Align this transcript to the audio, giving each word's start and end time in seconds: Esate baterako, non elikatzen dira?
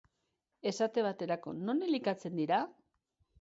Esate 0.71 1.03
baterako, 1.07 1.53
non 1.67 1.85
elikatzen 1.89 2.41
dira? 2.41 2.61